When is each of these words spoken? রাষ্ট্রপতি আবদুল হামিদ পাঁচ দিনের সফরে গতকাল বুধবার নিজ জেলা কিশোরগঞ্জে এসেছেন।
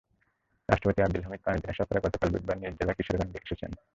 রাষ্ট্রপতি 0.69 0.99
আবদুল 1.01 1.23
হামিদ 1.25 1.41
পাঁচ 1.45 1.55
দিনের 1.57 1.77
সফরে 1.79 1.99
গতকাল 2.05 2.27
বুধবার 2.33 2.57
নিজ 2.57 2.73
জেলা 2.79 2.93
কিশোরগঞ্জে 2.97 3.39
এসেছেন। 3.45 3.71